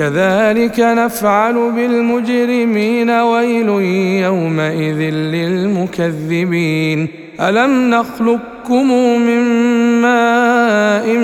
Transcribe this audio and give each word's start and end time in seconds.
كذلك 0.00 0.80
نفعل 0.80 1.54
بالمجرمين 1.76 3.10
ويل 3.10 3.68
يومئذ 4.24 5.14
للمكذبين. 5.14 7.08
ألم 7.40 7.90
نخلقكم 7.90 8.88
من 9.20 9.42
ماء 10.02 11.16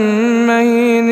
مهين 0.46 1.10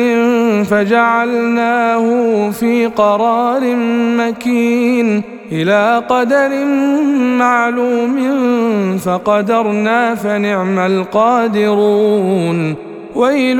فجعلناه 0.63 2.05
في 2.49 2.85
قرار 2.85 3.75
مكين. 4.17 5.21
إلى 5.51 6.03
قدر 6.09 6.65
معلوم 7.39 8.17
فقدرنا 8.97 10.15
فنعم 10.15 10.79
القادرون. 10.79 12.75
ويل 13.15 13.59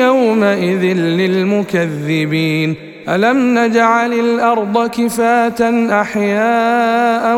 يومئذ 0.00 0.82
للمكذبين. 0.96 2.89
ألم 3.10 3.58
نجعل 3.58 4.12
الأرض 4.12 4.86
كفاه 4.86 5.60
أحياء 6.00 7.36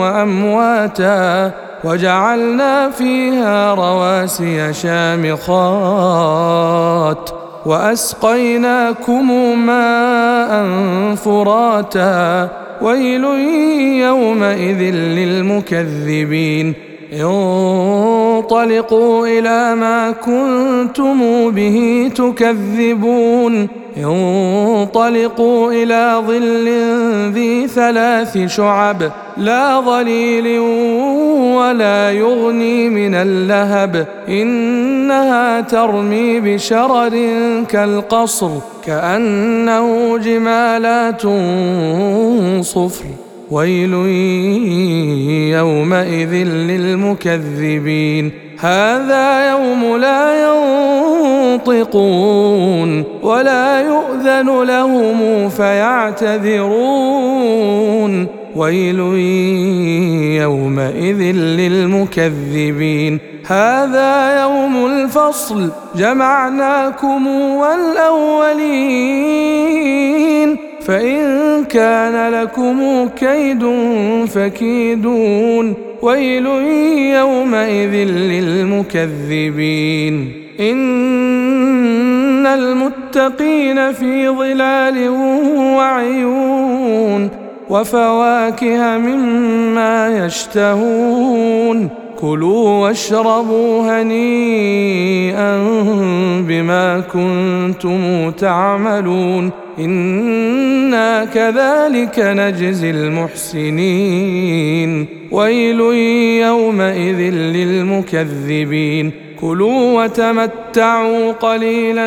وأمواتا 0.00 1.50
وجعلنا 1.84 2.90
فيها 2.90 3.74
رواسي 3.74 4.72
شامخات 4.72 5.42
وأسقيناكم 7.66 9.58
ماء 9.66 10.64
فراتا 11.14 12.48
ويل 12.82 13.24
يومئذ 14.04 14.82
للمكذبين. 14.94 16.74
انطلقوا 18.38 19.26
إلى 19.26 19.74
ما 19.74 20.10
كنتم 20.10 21.50
به 21.50 22.10
تكذبون. 22.14 23.68
انطلقوا 23.96 25.72
إلى 25.72 26.22
ظل 26.26 26.68
ذي 27.32 27.66
ثلاث 27.68 28.38
شعب 28.46 29.12
لا 29.36 29.80
ظليل 29.80 30.58
ولا 31.58 32.12
يغني 32.12 32.88
من 32.88 33.14
اللهب. 33.14 34.06
إنها 34.28 35.60
ترمي 35.60 36.40
بشرر 36.40 37.14
كالقصر 37.68 38.50
كأنه 38.86 40.18
جمالات 40.18 41.22
صفر. 42.64 43.04
ويل 43.52 43.94
يومئذ 45.58 46.32
للمكذبين. 46.44 48.32
هذا 48.58 49.50
يوم 49.50 49.96
لا 49.96 50.48
ينطقون 51.58 53.04
ولا 53.22 53.80
يؤذن 53.80 54.62
لهم 54.62 55.48
فيعتذرون. 55.48 56.62
ويل 58.56 58.98
يومئذ 60.42 61.20
للمكذبين. 61.36 63.18
هذا 63.46 64.42
يوم 64.42 64.86
الفصل 64.86 65.68
جمعناكم 65.96 67.26
والأولين. 67.26 68.72
فإن 70.86 71.64
كان 71.64 72.32
لكم 72.32 73.08
كيد 73.08 73.64
فكيدون 74.26 75.74
ويل 76.02 76.46
يومئذ 77.16 77.94
للمكذبين 78.32 80.32
إن 80.60 82.46
المتقين 82.46 83.92
في 83.92 84.28
ظلال 84.28 85.08
وعيون 85.76 87.28
وفواكه 87.70 88.98
مما 88.98 90.26
يشتهون 90.26 92.01
كلوا 92.22 92.68
واشربوا 92.68 94.02
هنيئا 94.02 95.58
بما 96.48 97.00
كنتم 97.00 98.30
تعملون. 98.30 99.50
إنا 99.78 101.24
كذلك 101.24 102.18
نجزي 102.18 102.90
المحسنين. 102.90 105.06
ويل 105.30 105.80
يومئذ 106.46 107.34
للمكذبين. 107.34 109.12
كلوا 109.40 110.04
وتمتعوا 110.04 111.32
قليلا 111.32 112.06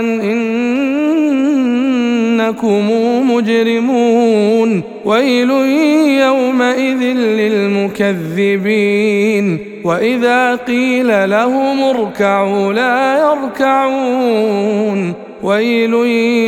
إنكم 2.35 2.91
مجرمون. 3.31 4.81
ويل 5.05 5.49
يومئذ 6.21 7.03
للمكذبين. 7.17 9.59
وإذا 9.83 10.55
قيل 10.55 11.29
لهم 11.29 11.83
اركعوا 11.83 12.73
لا 12.73 13.17
يركعون. 13.17 15.13
ويل 15.43 15.93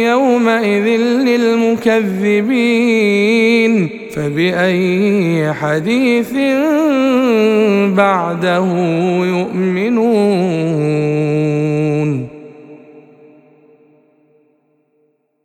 يومئذ 0.07 0.87
للمكذبين. 1.25 3.89
فبأي 4.15 5.53
حديث 5.53 6.33
بعده 7.97 8.65
يؤمنون. 9.25 9.97